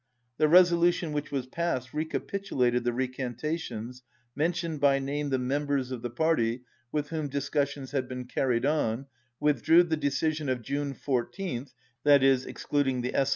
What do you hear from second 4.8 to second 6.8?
name the members of the party